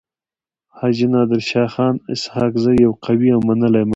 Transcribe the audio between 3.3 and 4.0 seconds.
او منلی مشر وو.